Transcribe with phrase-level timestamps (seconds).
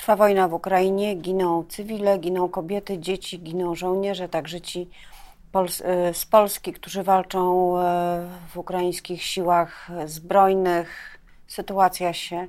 [0.00, 4.90] Trwa wojna w Ukrainie, giną cywile, giną kobiety, dzieci, giną żołnierze, także ci
[5.84, 11.18] e, z Polski, którzy walczą e, w ukraińskich siłach zbrojnych.
[11.46, 12.48] Sytuacja się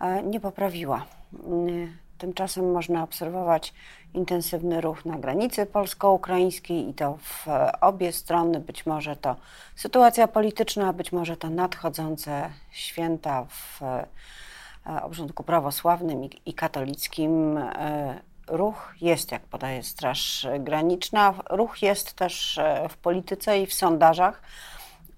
[0.00, 1.06] e, nie poprawiła.
[2.18, 3.74] Tymczasem można obserwować
[4.14, 7.46] intensywny ruch na granicy polsko-ukraińskiej i to w
[7.80, 8.60] obie strony.
[8.60, 9.36] Być może to
[9.76, 13.80] sytuacja polityczna, być może to nadchodzące święta w
[15.02, 21.34] obrządku prawosławnym i katolickim e, ruch jest, jak podaje Straż Graniczna.
[21.50, 24.42] Ruch jest też e, w polityce i w sondażach.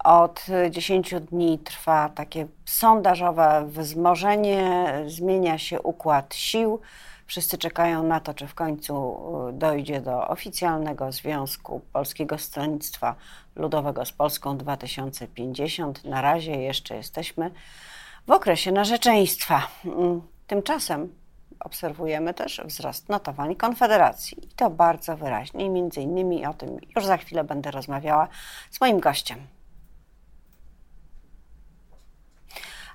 [0.03, 6.79] Od 10 dni trwa takie sondażowe wzmożenie, zmienia się układ sił.
[7.27, 9.19] Wszyscy czekają na to, czy w końcu
[9.53, 13.15] dojdzie do oficjalnego związku Polskiego Stronnictwa
[13.55, 16.03] Ludowego z Polską 2050.
[16.03, 17.51] Na razie jeszcze jesteśmy
[18.27, 19.67] w okresie narzeczeństwa.
[19.85, 21.15] Mm, tymczasem
[21.59, 27.17] obserwujemy też wzrost notowań Konfederacji i to bardzo wyraźnie między innymi o tym już za
[27.17, 28.27] chwilę będę rozmawiała
[28.71, 29.39] z moim gościem.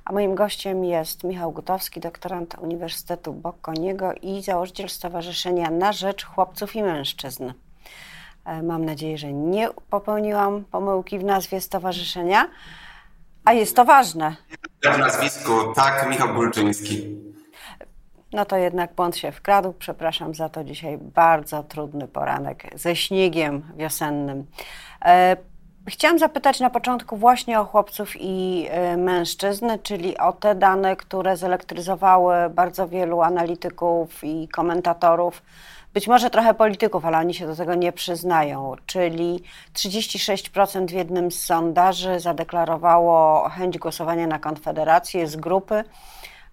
[0.04, 6.76] A moim gościem jest Michał Gutowski, doktorant Uniwersytetu Bocconiego i założyciel Stowarzyszenia na Rzecz Chłopców
[6.76, 7.52] i Mężczyzn.
[8.44, 12.48] E, mam nadzieję, że nie popełniłam pomyłki w nazwie stowarzyszenia.
[13.44, 14.36] A jest to ważne.
[14.82, 17.18] W nazwisku, tak, Michał Bulczyński.
[18.32, 19.72] No to jednak błąd się wkradł.
[19.72, 24.46] Przepraszam za to dzisiaj bardzo trudny poranek ze śniegiem wiosennym.
[25.04, 25.36] E,
[25.88, 31.36] chciałam zapytać na początku właśnie o chłopców i e, mężczyzn, czyli o te dane, które
[31.36, 35.42] zelektryzowały bardzo wielu analityków i komentatorów
[35.94, 38.74] być może trochę polityków, ale oni się do tego nie przyznają.
[38.86, 39.42] Czyli
[39.74, 45.84] 36% w jednym z sondaży zadeklarowało chęć głosowania na Konfederację z grupy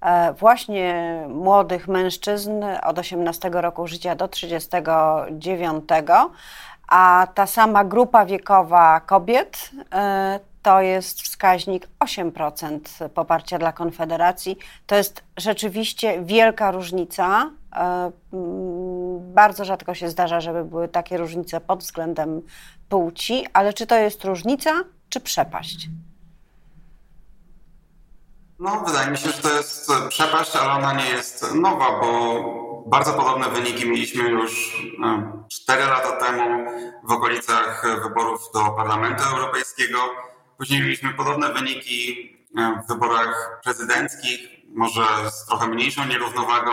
[0.02, 5.83] e, właśnie młodych mężczyzn od 18 roku życia do 39,
[6.88, 14.57] a ta sama grupa wiekowa kobiet e, to jest wskaźnik 8% poparcia dla Konfederacji.
[14.88, 17.51] To jest rzeczywiście wielka różnica.
[19.17, 22.41] E, bardzo rzadko się zdarza, żeby były takie różnice pod względem
[22.89, 24.72] płci, ale czy to jest różnica,
[25.09, 25.89] czy przepaść?
[28.59, 32.41] No, wydaje mi się, że to jest przepaść, ale ona nie jest nowa, bo
[32.88, 34.81] bardzo podobne wyniki mieliśmy już
[35.50, 36.72] 4 e, lata temu
[37.03, 39.97] w okolicach wyborów do Parlamentu Europejskiego.
[40.57, 44.39] Później mieliśmy podobne wyniki e, w wyborach prezydenckich,
[44.75, 46.72] może z trochę mniejszą nierównowagą.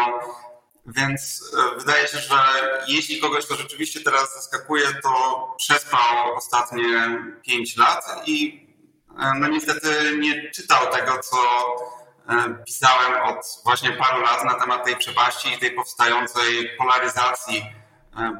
[0.86, 2.36] Więc e, wydaje się, że
[2.88, 8.66] jeśli kogoś to rzeczywiście teraz zaskakuje, to przespał ostatnie pięć lat i
[9.18, 11.36] e, no niestety nie czytał tego, co
[12.66, 17.64] pisałem od właśnie paru lat na temat tej przepaści i tej powstającej polaryzacji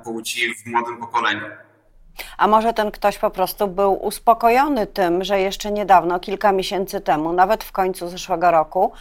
[0.05, 1.47] płci w młodym pokoleniu.
[2.39, 7.33] A może ten ktoś po prostu był uspokojony tym, że jeszcze niedawno, kilka miesięcy temu,
[7.33, 8.93] nawet w końcu zeszłego roku,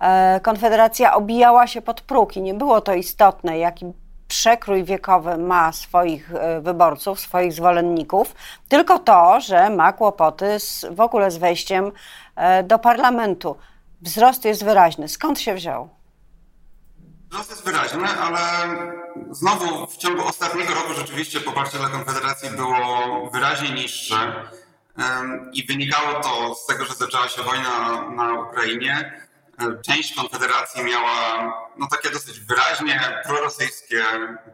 [0.00, 3.92] e, Konfederacja obijała się pod próg i nie było to istotne, jaki
[4.28, 8.34] przekrój wiekowy ma swoich e, wyborców, swoich zwolenników,
[8.68, 11.92] tylko to, że ma kłopoty z, w ogóle z wejściem
[12.36, 13.56] e, do parlamentu.
[14.02, 15.08] Wzrost jest wyraźny.
[15.08, 15.88] Skąd się wziął?
[17.32, 18.40] Wzrost jest wyraźny, ale
[19.30, 24.48] znowu w ciągu ostatniego roku rzeczywiście poparcie dla Konfederacji było wyraźnie niższe
[25.52, 29.22] i wynikało to z tego, że zaczęła się wojna na Ukrainie.
[29.86, 31.44] Część Konfederacji miała
[31.76, 34.04] no, takie dosyć wyraźnie prorosyjskie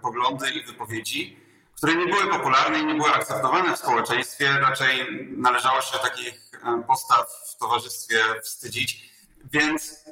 [0.03, 1.39] poglądy i wypowiedzi,
[1.77, 4.59] które nie były popularne i nie były akceptowane w społeczeństwie.
[4.61, 6.51] Raczej należało się takich
[6.87, 9.11] postaw w towarzystwie wstydzić.
[9.45, 10.05] Więc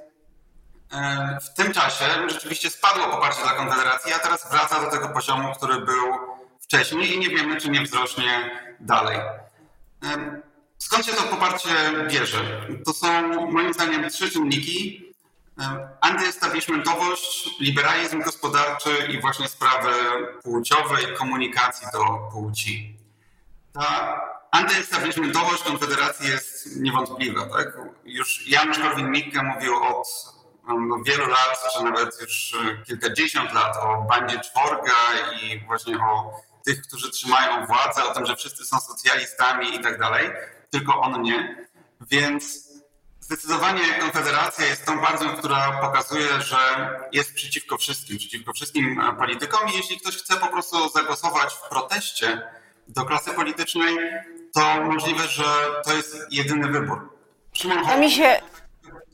[1.42, 5.80] w tym czasie rzeczywiście spadło poparcie dla Konfederacji, a teraz wraca do tego poziomu, który
[5.80, 6.04] był
[6.60, 9.19] wcześniej i nie wiemy, czy nie wzrośnie dalej.
[10.78, 11.69] Skąd się to poparcie
[12.10, 12.66] bierze?
[12.84, 15.06] To są moim zdaniem trzy czynniki.
[16.00, 19.92] Antyestablishmentowość, liberalizm gospodarczy i właśnie sprawy
[20.42, 22.97] płciowe i komunikacji do płci.
[23.72, 27.47] Ta antyestablishmentowość Konfederacji jest niewątpliwa.
[27.47, 27.78] Tak?
[28.04, 30.35] Już Janusz Korwin-Mikke mówił od
[30.66, 34.95] no, wielu lat, czy nawet już e, kilkadziesiąt lat o bandzie czworga
[35.42, 36.33] i właśnie o
[36.65, 40.30] tych, którzy trzymają władzę, o tym, że wszyscy są socjalistami i tak dalej,
[40.71, 41.66] tylko on nie.
[42.01, 42.66] Więc
[43.21, 46.57] zdecydowanie Konfederacja jest tą partią, która pokazuje, że
[47.12, 51.69] jest przeciwko wszystkim, przeciwko wszystkim e, politykom i jeśli ktoś chce po prostu zagłosować w
[51.69, 52.42] proteście
[52.89, 53.97] do klasy politycznej,
[54.54, 55.45] to możliwe, że
[55.84, 57.12] to jest jedyny wybór.
[57.53, 58.42] Szymon mi się...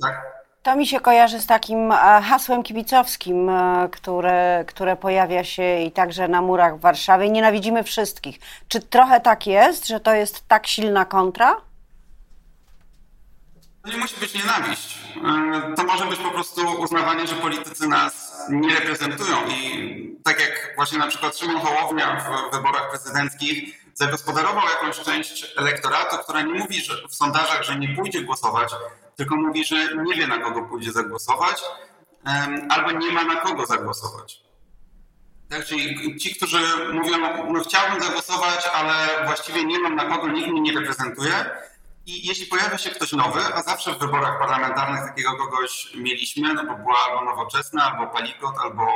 [0.02, 0.31] Tak?
[0.62, 5.92] To mi się kojarzy z takim e, hasłem kibicowskim, e, które, które pojawia się i
[5.92, 7.30] także na murach w Warszawie.
[7.30, 8.38] Nienawidzimy wszystkich.
[8.68, 11.56] Czy trochę tak jest, że to jest tak silna kontra?
[13.84, 14.98] To nie musi być nienawiść.
[15.16, 19.36] E, to może być po prostu uznawanie, że politycy nas nie reprezentują.
[19.48, 26.16] I tak jak właśnie na przykład Szymon Hołownia w wyborach prezydenckich zagospodarował jakąś część elektoratu,
[26.18, 28.72] która nie mówi że w sondażach, że nie pójdzie głosować,
[29.16, 31.62] tylko mówi, że nie wie na kogo pójdzie zagłosować,
[32.68, 34.42] albo nie ma na kogo zagłosować.
[35.50, 36.58] Tak, czyli ci, którzy
[36.92, 37.16] mówią,
[37.52, 41.50] no chciałbym zagłosować, ale właściwie nie mam na kogo, nikt mnie nie reprezentuje.
[42.06, 46.64] I jeśli pojawia się ktoś nowy, a zawsze w wyborach parlamentarnych takiego kogoś mieliśmy, no
[46.64, 48.86] bo była albo nowoczesna, albo palikot, albo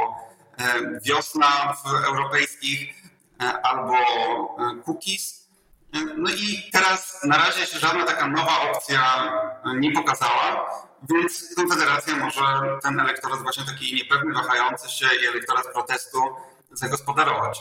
[1.03, 3.06] wiosna w europejskich,
[3.63, 5.47] albo e, cookies,
[6.17, 9.01] no i teraz na razie się żadna taka nowa opcja
[9.79, 10.71] nie pokazała,
[11.11, 12.43] więc Konfederacja może
[12.83, 16.19] ten elektorat właśnie taki niepewny, wahający się i elektorat protestu
[16.73, 17.61] zagospodarować.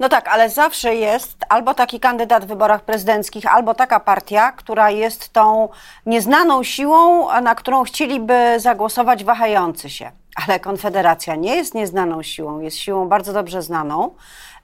[0.00, 4.90] No tak, ale zawsze jest albo taki kandydat w wyborach prezydenckich, albo taka partia, która
[4.90, 5.68] jest tą
[6.06, 10.12] nieznaną siłą, na którą chcieliby zagłosować wahający się.
[10.46, 14.14] Ale Konfederacja nie jest nieznaną siłą, jest siłą bardzo dobrze znaną.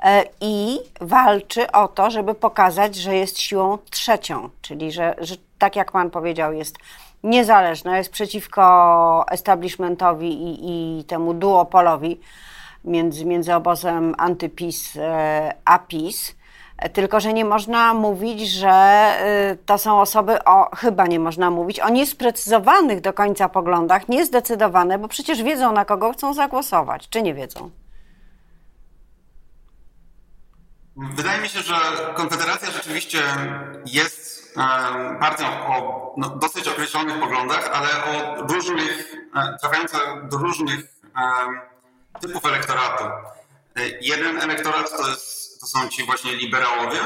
[0.02, 5.76] E, i walczy o to, żeby pokazać, że jest siłą trzecią, czyli że, że tak
[5.76, 6.76] jak Pan powiedział, jest
[7.25, 12.20] niezależna, jest przeciwko establishmentowi i, i temu duopolowi
[12.84, 16.34] między, między obozem antypis e, a PiS.
[16.78, 19.06] E, tylko, że nie można mówić, że
[19.66, 25.08] to są osoby o, chyba nie można mówić, o niesprecyzowanych do końca poglądach, niezdecydowane, bo
[25.08, 27.70] przecież wiedzą, na kogo chcą zagłosować, czy nie wiedzą?
[30.96, 31.75] Wydaje mi się, że
[32.14, 33.22] Konfederacja rzeczywiście
[33.87, 34.54] jest
[35.20, 40.81] partią o no, dosyć określonych poglądach, ale o różnych, e, trafiających do różnych
[42.20, 43.04] typów elektoratu.
[44.00, 46.99] Jeden elektorat to, jest, to są ci właśnie liberałowie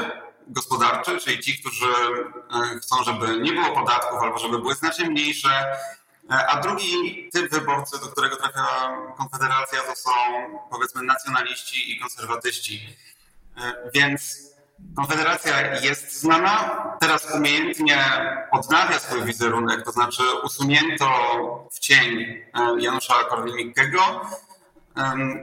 [0.47, 5.49] gospodarczy, czyli ci, którzy e, chcą, żeby nie było podatków albo żeby były znacznie mniejsze,
[6.31, 10.11] e, a drugi typ wyborcy, do którego trafia Konfederacja, to są
[10.69, 13.10] powiedzmy nacjonaliści i konserwatyści E,
[13.93, 14.51] więc
[14.95, 17.97] Konfederacja jest znana, teraz umiejętnie
[18.51, 21.07] odnawia swój wizerunek, to znaczy usunięto
[21.71, 22.45] w cień e,
[22.79, 24.21] Janusza Korwin-Mikkego.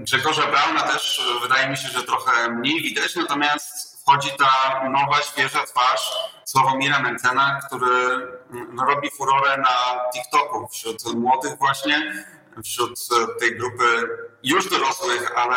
[0.00, 5.22] Grzegorza Brauna też e, wydaje mi się, że trochę mniej widać, natomiast wchodzi ta nowa,
[5.22, 6.12] świeża twarz
[6.44, 7.86] Sławomira Mencena, który
[8.50, 12.24] mm, robi furorę na TikToku wśród młodych właśnie,
[12.64, 13.08] wśród
[13.40, 14.08] tej grupy
[14.42, 15.56] już dorosłych, ale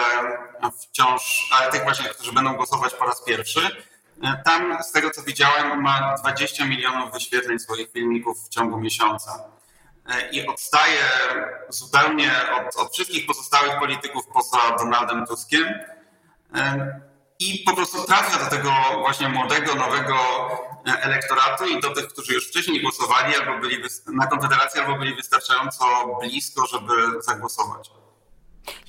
[0.80, 3.62] wciąż, ale tych właśnie, którzy będą głosować po raz pierwszy.
[4.46, 9.44] Tam, z tego co widziałem, ma 20 milionów wyświetleń swoich filmików w ciągu miesiąca.
[10.32, 11.00] I odstaje
[11.70, 15.74] zupełnie od, od wszystkich pozostałych polityków poza Donaldem Tuskiem.
[17.42, 20.16] I po prostu trafia do tego właśnie młodego, nowego
[20.86, 23.78] elektoratu i do tych, którzy już wcześniej głosowali albo byli
[24.14, 25.86] na Konfederację, albo byli wystarczająco
[26.22, 27.92] blisko, żeby zagłosować.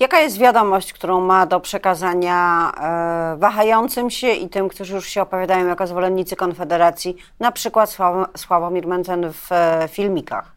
[0.00, 5.22] Jaka jest wiadomość, którą ma do przekazania e, wahającym się i tym, którzy już się
[5.22, 7.96] opowiadają jako zwolennicy Konfederacji, na przykład
[8.36, 10.52] Sławomir Mencen w e, filmikach?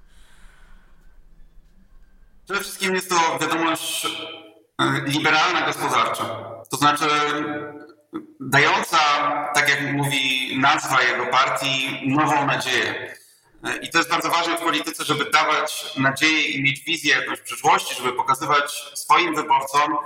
[2.45, 4.07] Przede wszystkim jest to wiadomość
[4.81, 6.23] e, liberalna gospodarcza.
[6.71, 7.05] To znaczy
[8.39, 8.97] dająca,
[9.53, 13.15] tak jak mówi nazwa jego partii, nową nadzieję.
[13.81, 17.95] I to jest bardzo ważne w polityce, żeby dawać nadzieję i mieć wizję jakąś przyszłości,
[17.95, 19.97] żeby pokazywać swoim wyborcom,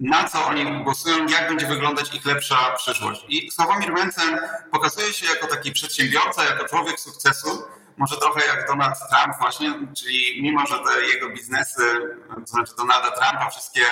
[0.00, 3.24] na co oni głosują, jak będzie wyglądać ich lepsza przyszłość.
[3.28, 4.38] I Sławomir Mencen
[4.72, 7.62] pokazuje się jako taki przedsiębiorca, jako człowiek sukcesu,
[7.96, 12.00] może trochę jak Donald Trump właśnie, czyli mimo, że te jego biznesy,
[12.40, 13.82] to znaczy Donalda Trumpa, wszystkie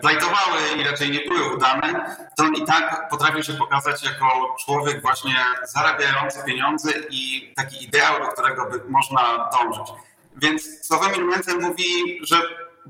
[0.00, 5.02] plajtowały i raczej nie były udane, to on i tak potrafił się pokazać jako człowiek
[5.02, 9.94] właśnie zarabiający pieniądze i taki ideał, do którego by można dążyć.
[10.36, 12.42] Więc Sławomir Mencen mówi, że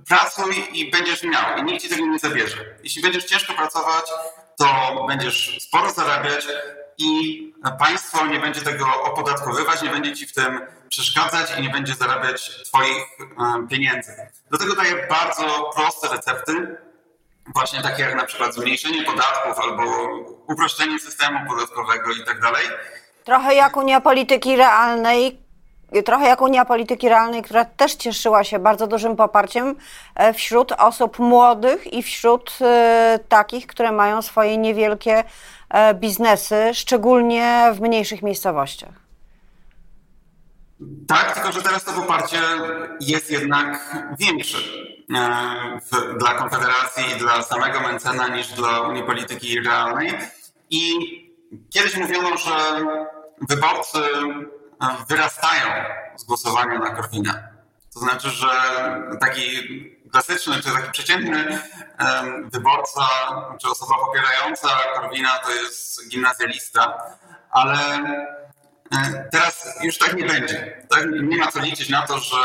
[0.08, 2.56] pracuj i będziesz miał i nikt ci tego nie zabierze.
[2.84, 4.04] Jeśli będziesz ciężko pracować,
[4.58, 4.66] to
[5.08, 6.46] będziesz sporo zarabiać
[6.98, 11.94] i państwo nie będzie tego opodatkowywać, nie będzie ci w tym przeszkadzać i nie będzie
[11.94, 14.12] zarabiać Twoich e, pieniędzy.
[14.50, 16.76] Do tego daje bardzo proste recepty,
[17.54, 19.82] właśnie takie jak na przykład zmniejszenie podatków albo
[20.46, 22.62] uproszczenie systemu podatkowego i tak dalej.
[23.24, 25.40] Trochę jak Unia Polityki Realnej,
[26.04, 29.76] trochę jak Unia Polityki Realnej, która też cieszyła się bardzo dużym poparciem
[30.14, 35.24] e, wśród osób młodych i wśród e, takich, które mają swoje niewielkie
[35.94, 39.10] biznesy, szczególnie w mniejszych miejscowościach.
[41.08, 42.38] Tak, tylko że teraz to poparcie
[43.00, 44.58] jest jednak większe
[45.92, 50.18] w, dla Konfederacji i dla samego Mencena niż dla Unii Polityki Realnej.
[50.70, 50.94] I
[51.70, 52.50] kiedyś mówiono, że
[53.48, 53.98] wyborcy
[55.08, 55.66] wyrastają
[56.16, 57.48] z głosowania na Korwina.
[57.94, 58.46] To znaczy, że
[59.20, 59.42] taki
[60.12, 61.58] klasyczny czy taki przeciętny
[62.52, 63.02] wyborca
[63.60, 67.02] czy osoba popierająca Korwina to jest gimnazjalista,
[67.50, 67.76] ale
[68.92, 70.86] e, teraz już tak nie będzie.
[70.88, 71.06] Tak?
[71.22, 72.36] Nie ma co liczyć na to, że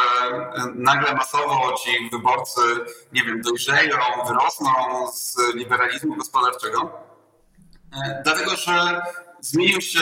[0.76, 2.62] nagle masowo ci wyborcy,
[3.12, 4.72] nie wiem, dojrzeją, wyrosną
[5.14, 7.00] z liberalizmu gospodarczego,
[7.94, 9.02] e, dlatego że
[9.42, 10.02] zmienił się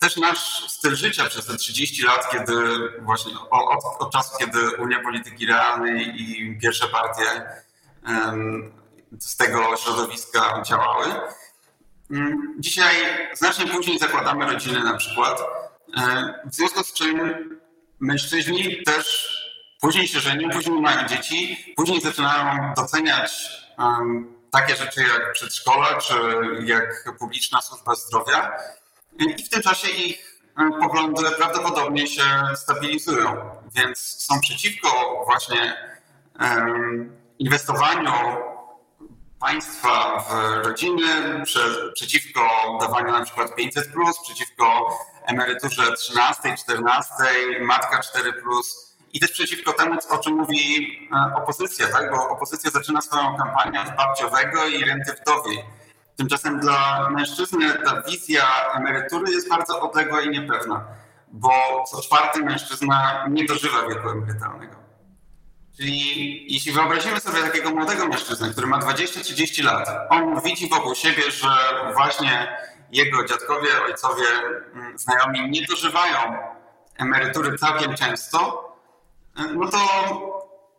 [0.00, 2.54] też nasz styl życia przez te 30 lat, kiedy
[3.02, 7.24] właśnie od, od czasu, kiedy Unia Polityki Realnej i pierwsze partie
[9.18, 11.06] z tego środowiska działały.
[12.10, 12.94] Mm, dzisiaj
[13.34, 15.42] znacznie później zakładamy rodziny na przykład,
[16.44, 17.18] w związku z czym
[18.00, 19.28] mężczyźni też
[19.80, 23.32] później się żenią, później mają dzieci, później zaczynają doceniać
[24.50, 26.14] takie rzeczy jak przedszkola czy
[26.64, 28.52] jak publiczna służba zdrowia
[29.18, 35.76] i w tym czasie ich e, poglądy prawdopodobnie się stabilizują, więc są przeciwko właśnie
[37.38, 38.12] inwestowaniu
[39.40, 41.42] państwa w rodziny,
[41.94, 42.40] przeciwko
[42.80, 43.88] dawaniu na przykład 500,
[44.24, 47.14] przeciwko emeryturze 13, 14,
[47.60, 48.32] matka 4
[49.12, 52.10] i też przeciwko temu, o czym mówi e, opozycja, tak?
[52.10, 55.64] bo opozycja zaczyna swoją kampanię od babciowego i renty wdowiej
[56.16, 58.44] Tymczasem dla mężczyzny ta wizja
[58.74, 60.84] emerytury jest bardzo odległa i niepewna,
[61.28, 64.74] bo co czwarty mężczyzna nie dożywa wieku emerytalnego.
[65.76, 71.30] Czyli jeśli wyobrazimy sobie takiego młodego mężczyznę, który ma 20-30 lat, on widzi wokół siebie,
[71.30, 71.48] że
[71.94, 72.56] właśnie
[72.92, 74.24] jego dziadkowie, ojcowie,
[74.74, 76.18] mm, znajomi nie dożywają
[76.98, 78.68] emerytury całkiem często,
[79.54, 79.78] no to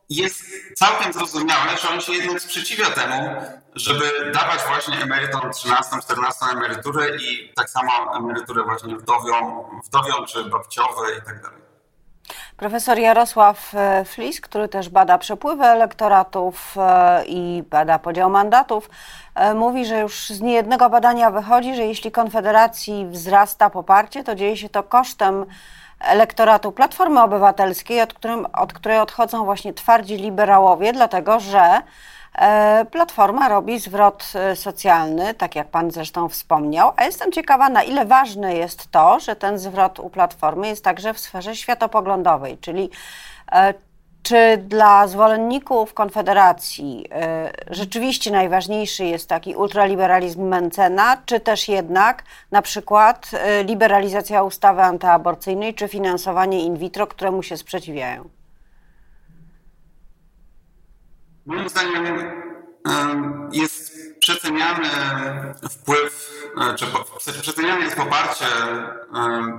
[0.09, 0.43] jest
[0.75, 3.41] całkiem zrozumiałe, że on się jednak sprzeciwia temu,
[3.75, 10.43] żeby dawać właśnie emerytom 13, 14 emeryturę i tak samo emeryturę właśnie wdowią, wdowią czy
[10.43, 11.65] babciowe i tak dalej.
[12.57, 18.89] Profesor Jarosław e, Flis, który też bada przepływy elektoratów e, i bada podział mandatów,
[19.35, 24.57] e, mówi, że już z niejednego badania wychodzi, że jeśli Konfederacji wzrasta poparcie, to dzieje
[24.57, 25.45] się to kosztem
[25.99, 31.81] elektoratu Platformy Obywatelskiej, od, którym, od której odchodzą właśnie twardzi liberałowie, dlatego że
[32.35, 37.83] e, Platforma robi zwrot e, socjalny, tak jak Pan zresztą wspomniał, a jestem ciekawa, na
[37.83, 42.89] ile ważne jest to, że ten zwrot u Platformy jest także w sferze światopoglądowej, czyli
[43.51, 43.73] e,
[44.25, 47.05] czy dla zwolenników Konfederacji
[47.69, 54.81] y, rzeczywiście najważniejszy jest taki ultraliberalizm Mencena, czy też jednak na przykład y, liberalizacja ustawy
[54.81, 58.29] antyaborcyjnej, czy finansowanie in vitro, któremu się sprzeciwiają?
[61.45, 62.31] Moim zdaniem
[63.51, 64.89] jest przeceniany
[65.69, 66.31] wpływ,
[66.75, 68.45] czy przeceniane jest poparcie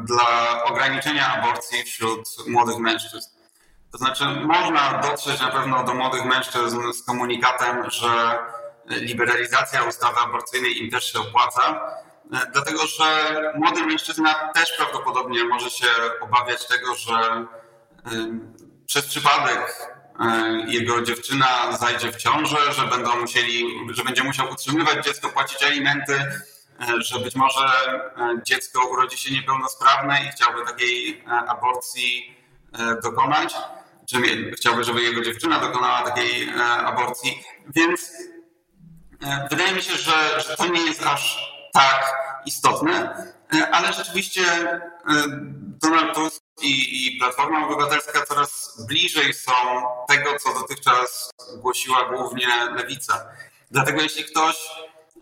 [0.05, 3.37] dla ograniczenia aborcji wśród młodych mężczyzn.
[3.97, 8.39] To znaczy, można dotrzeć na pewno do młodych mężczyzn z komunikatem, że
[8.91, 11.81] liberalizacja ustawy aborcyjnej im też się opłaca,
[12.53, 13.05] dlatego że
[13.55, 15.87] młody mężczyzna też prawdopodobnie może się
[16.21, 17.47] obawiać tego, że
[18.87, 19.91] przez przypadek
[20.67, 26.25] jego dziewczyna zajdzie w ciążę, że będą musieli, że będzie musiał utrzymywać dziecko, płacić alimenty,
[26.99, 27.69] że być może
[28.47, 32.37] dziecko urodzi się niepełnosprawne i chciałby takiej aborcji
[33.03, 33.55] dokonać
[34.57, 37.43] chciałby, żeby jego dziewczyna dokonała takiej e, aborcji.
[37.75, 38.13] Więc
[39.23, 42.15] e, wydaje mi się, że, że to nie jest aż tak
[42.47, 44.43] istotne, e, ale rzeczywiście
[45.83, 49.53] Donald Tusk i, i Platforma Obywatelska coraz bliżej są
[50.09, 53.27] tego, co dotychczas głosiła głównie lewica.
[53.71, 54.57] Dlatego jeśli ktoś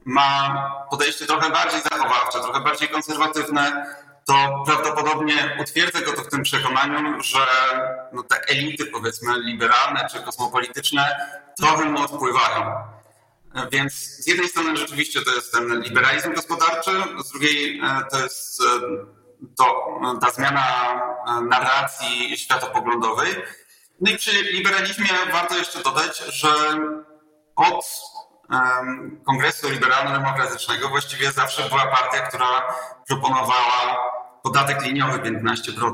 [0.05, 3.87] ma podejście trochę bardziej zachowawcze, trochę bardziej konserwatywne,
[4.26, 7.47] to prawdopodobnie utwierdza go to w tym przekonaniu, że
[8.12, 11.16] no, te elity, powiedzmy, liberalne czy kosmopolityczne,
[11.57, 12.75] trochę mu odpływają.
[13.73, 16.90] Więc z jednej strony rzeczywiście to jest ten liberalizm gospodarczy,
[17.25, 18.64] z drugiej e, to jest e,
[19.57, 20.66] to, ta zmiana
[21.26, 23.35] e, narracji światopoglądowej.
[24.00, 26.49] No i przy liberalizmie warto jeszcze dodać, że
[27.57, 27.87] od
[29.26, 32.75] Kongresu Liberalno-Demokratycznego właściwie zawsze była partia, która
[33.09, 33.97] proponowała
[34.45, 35.93] podatek liniowy 15%.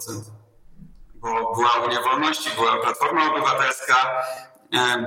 [1.15, 4.25] Bo była Unia Wolności, była Platforma Obywatelska,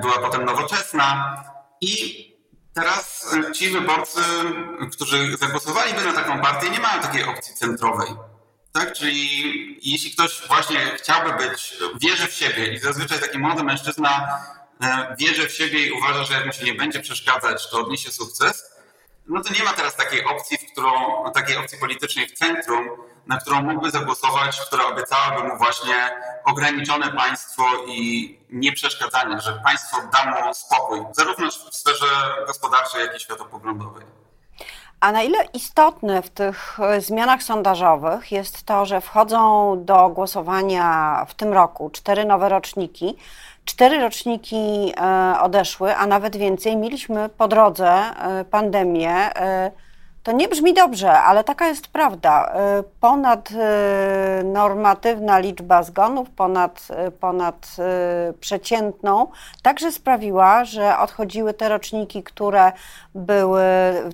[0.02, 1.38] była potem Nowoczesna
[1.82, 2.24] i
[2.74, 4.22] teraz ci wyborcy,
[4.92, 8.10] którzy zagłosowaliby na taką partię, nie mają takiej opcji centrowej.
[8.72, 8.94] Tak?
[8.94, 14.40] Czyli jeśli ktoś właśnie chciałby być, wierzy w siebie i zazwyczaj taki młody mężczyzna
[14.84, 18.12] e, wierzy w siebie i uważa, że jak mu się nie będzie przeszkadzać, to odniesie
[18.12, 18.73] sukces,
[19.28, 20.92] no to nie ma teraz takiej opcji, w którą,
[21.34, 22.90] takiej opcji politycznej w centrum,
[23.28, 26.10] na którą mógłby zagłosować, która obiecałaby mu właśnie
[26.46, 32.06] ograniczone państwo i nieprzeszkadzanie, że państwo da mu spokój, zarówno w sferze
[32.48, 34.06] gospodarczej, jak i światopoglądowej.
[35.00, 41.34] A na ile istotne w tych zmianach sondażowych jest to, że wchodzą do głosowania w
[41.34, 43.18] tym roku cztery nowe roczniki,
[43.66, 46.78] Cztery roczniki e, odeszły, a nawet więcej.
[46.78, 49.10] Mieliśmy po drodze e, pandemię.
[49.10, 49.72] E,
[50.24, 52.54] to nie brzmi dobrze, ale taka jest prawda.
[53.00, 53.50] Ponad
[54.44, 56.88] normatywna liczba zgonów, ponad,
[57.20, 57.68] ponad
[58.40, 59.28] przeciętną,
[59.62, 62.72] także sprawiła, że odchodziły te roczniki, które
[63.16, 63.64] były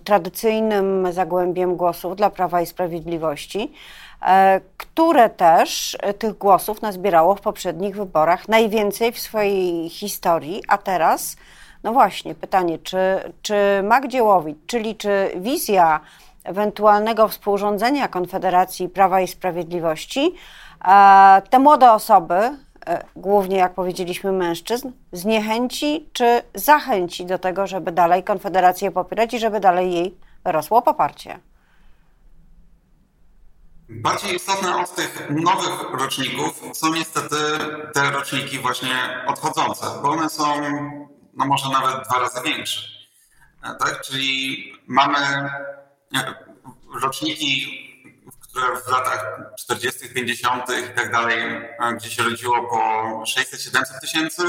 [0.03, 3.73] tradycyjnym zagłębiem głosów dla Prawa i Sprawiedliwości.
[4.21, 10.77] E, które też e, tych głosów nazbierało w poprzednich wyborach najwięcej w swojej historii, a
[10.77, 11.35] teraz,
[11.83, 12.97] no właśnie, pytanie, czy,
[13.41, 15.99] czy Magdziełowicz, czyli czy wizja
[16.43, 20.35] ewentualnego współrządzenia Konfederacji Prawa i Sprawiedliwości,
[20.85, 22.57] e, te młode osoby,
[23.15, 29.59] głównie jak powiedzieliśmy mężczyzn, zniechęci czy zachęci do tego, żeby dalej Konfederację popierać i żeby
[29.59, 31.39] dalej jej rosło poparcie?
[33.89, 37.36] Bardziej istotne od tych nowych roczników są niestety
[37.93, 40.62] te roczniki właśnie odchodzące, bo one są
[41.34, 42.81] no może nawet dwa razy większe.
[43.62, 44.01] Tak?
[44.01, 45.17] Czyli mamy
[46.15, 46.34] e,
[47.01, 47.79] roczniki,
[48.39, 50.63] które w latach 40., 50.
[50.69, 54.43] i tak dalej, e, gdzie się rodziło po 600-700 tysięcy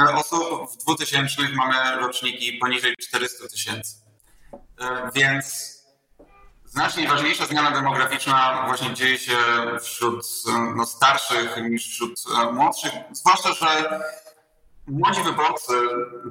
[0.00, 3.94] e, osób, w 2000 mamy roczniki poniżej 400 tysięcy.
[5.14, 5.72] Więc
[6.72, 9.36] Znacznie ważniejsza zmiana demograficzna właśnie dzieje się
[9.82, 10.26] wśród
[10.76, 14.00] no, starszych niż wśród e, młodszych, zwłaszcza, że
[14.86, 15.72] młodzi wyborcy,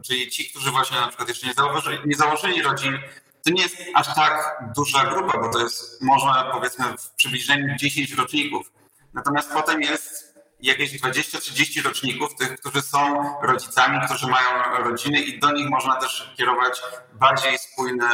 [0.05, 2.99] czyli ci, którzy właśnie na przykład jeszcze nie założyli, nie założyli rodzin,
[3.45, 8.13] to nie jest aż tak duża grupa, bo to jest może powiedzmy w przybliżeniu 10
[8.13, 8.71] roczników.
[9.13, 15.51] Natomiast potem jest jakieś 20-30 roczników, tych, którzy są rodzicami, którzy mają rodziny i do
[15.51, 16.81] nich można też kierować
[17.13, 18.05] bardziej spójny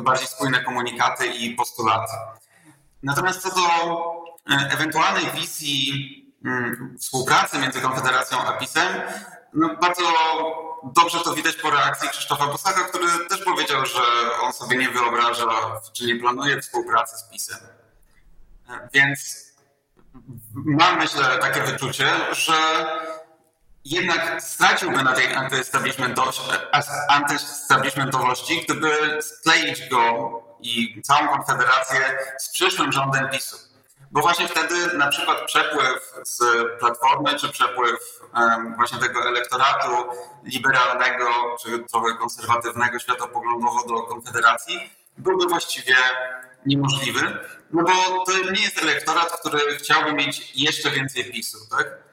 [0.00, 2.12] bardziej spójne komunikaty i postulaty.
[3.02, 3.62] Natomiast co do
[4.46, 5.92] ewentualnej wizji
[6.98, 9.02] współpracy między Konfederacją a PiSem,
[9.54, 10.02] no bardzo
[10.84, 14.00] dobrze to widać po reakcji Krzysztofa Bosaka, który też powiedział, że
[14.42, 17.58] on sobie nie wyobraża, czy nie planuje współpracy z PiSem.
[18.92, 19.46] Więc
[20.54, 22.54] mam, myślę, takie wyczucie, że
[23.86, 25.26] jednak straciłby na tej
[27.08, 33.56] antyestablishmentowości, gdyby skleić go i całą Konfederację z przyszłym rządem PiSu.
[34.10, 36.40] Bo właśnie wtedy na przykład przepływ z
[36.78, 38.20] Platformy, czy przepływ
[38.76, 39.90] właśnie tego elektoratu
[40.44, 45.96] liberalnego, czy trochę konserwatywnego światopoglądowo do Konfederacji byłby właściwie
[46.66, 47.38] niemożliwy,
[47.70, 52.05] no bo to nie jest elektorat, który chciałby mieć jeszcze więcej PiSu, tak?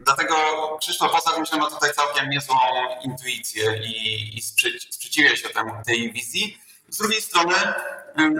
[0.00, 0.34] Dlatego
[0.80, 2.56] Krzysztof Bosak myślę ma tutaj całkiem niezłą
[3.02, 4.42] intuicję i, i
[4.90, 6.58] sprzeciwia się temu, tej wizji.
[6.88, 7.54] Z drugiej strony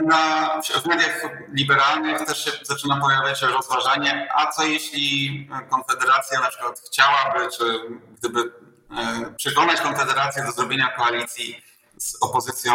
[0.07, 6.81] na, w mediach liberalnych też się zaczyna pojawiać rozważanie, a co jeśli Konfederacja na przykład
[6.81, 7.81] chciałaby, czy
[8.19, 11.63] gdyby e, przekonać Konfederację do zrobienia koalicji
[11.99, 12.73] z opozycją,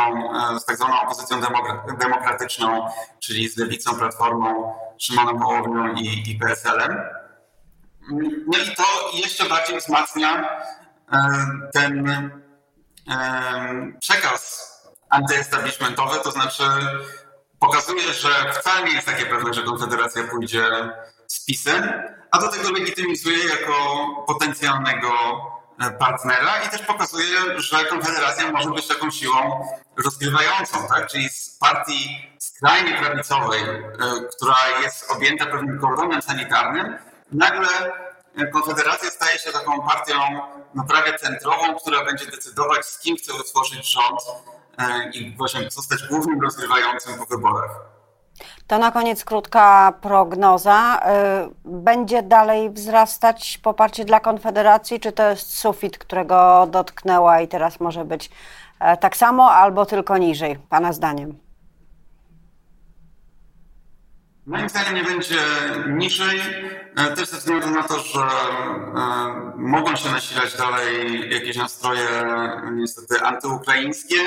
[0.56, 1.42] e, z tak zwaną opozycją
[2.00, 7.19] demokratyczną, czyli z Lewicą, Platformą, Szymonem Hołownią i, i PSL-em,
[8.48, 10.60] no i to jeszcze bardziej wzmacnia
[11.12, 11.18] e,
[11.74, 12.10] ten
[13.10, 14.70] e, przekaz
[15.10, 16.64] antyestablishmentowy, to znaczy
[17.60, 20.66] pokazuje, że wcale nie jest takie pewne, że Konfederacja pójdzie
[21.28, 21.94] z PiSem,
[22.32, 25.10] a do tego legitymizuje jako potencjalnego
[25.80, 29.68] e, partnera i też pokazuje, że Konfederacja może być taką siłą
[30.04, 31.08] rozgrywającą, tak?
[31.08, 33.62] czyli z partii skrajnie prawicowej,
[34.36, 36.98] która jest objęta pewnym kordonem sanitarnym,
[37.32, 37.68] nagle
[38.54, 40.14] Konfederacja staje się taką partią
[40.76, 44.22] no prawie centrową, która będzie decydować, z kim chce utworzyć rząd
[44.78, 47.72] e, i właśnie zostać głównym rozgrywającym po wyborach.
[48.68, 51.00] To na koniec krótka prognoza.
[51.06, 57.80] E, będzie dalej wzrastać poparcie dla Konfederacji, czy to jest sufit, którego dotknęła i teraz
[57.80, 58.30] może być
[58.80, 61.49] e, tak samo albo tylko niżej, Pana zdaniem?
[64.50, 65.40] Moim zdaniem nie będzie
[65.88, 66.42] niżej,
[66.96, 68.28] e, też ze względu na to, że e,
[69.56, 72.08] mogą się nasilać dalej jakieś nastroje
[72.72, 74.18] niestety antyukraińskie.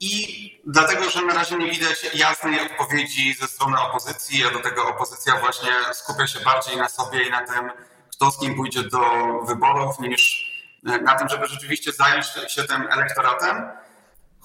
[0.00, 4.88] I dlatego, że na razie nie widać jasnej odpowiedzi ze strony opozycji, a do tego
[4.88, 7.70] opozycja właśnie skupia się bardziej na sobie i na tym,
[8.12, 9.02] kto z kim pójdzie do
[9.46, 13.56] wyborów, niż na tym, żeby rzeczywiście zająć się tym elektoratem.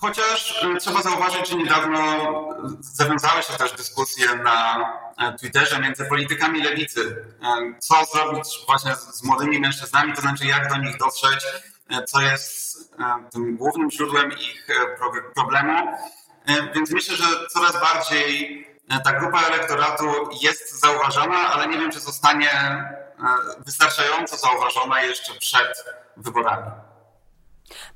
[0.03, 1.99] Chociaż trzeba zauważyć, że niedawno
[2.81, 4.77] zawiązały się też dyskusje na
[5.39, 7.25] Twitterze między politykami lewicy.
[7.79, 11.45] Co zrobić właśnie z młodymi mężczyznami, to znaczy jak do nich dotrzeć,
[12.07, 12.77] co jest
[13.31, 14.67] tym głównym źródłem ich
[15.35, 15.97] problemu.
[16.75, 18.67] Więc myślę, że coraz bardziej
[19.03, 20.05] ta grupa elektoratu
[20.41, 22.49] jest zauważona, ale nie wiem, czy zostanie
[23.65, 25.85] wystarczająco zauważona jeszcze przed
[26.17, 26.71] wyborami.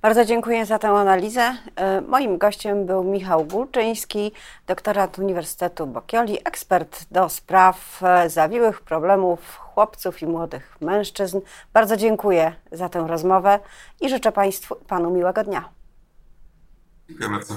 [0.02, 1.56] Bardzo dziękuję za tę analizę.
[1.76, 4.32] E, moim gościem był Michał Gulczyński,
[4.68, 11.40] doktorat Uniwersytetu Bokioli, ekspert do spraw e, zawiłych problemów chłopców i młodych mężczyzn.
[11.74, 13.60] Bardzo dziękuję za tę rozmowę
[14.02, 15.70] i życzę Państwu panu miłego dnia.
[17.10, 17.54] Dziękuję bardzo.